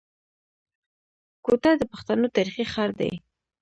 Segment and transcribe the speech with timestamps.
[1.45, 3.11] کوټه د پښتنو تاريخي ښار دی.